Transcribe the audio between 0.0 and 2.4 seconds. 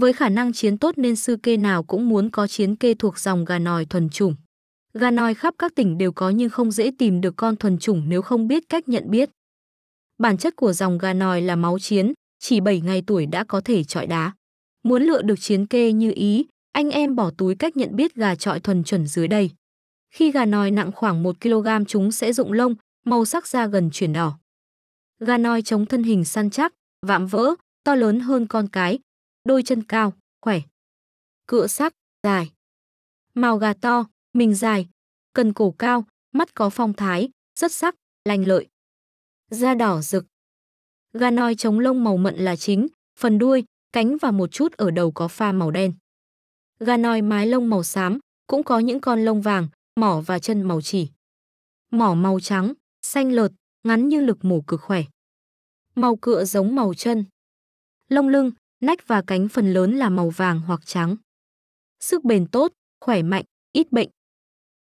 Với khả năng chiến tốt nên sư kê nào cũng muốn